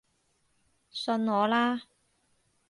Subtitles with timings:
[0.89, 1.83] 信我啦